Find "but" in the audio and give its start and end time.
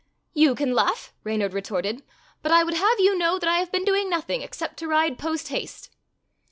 2.41-2.51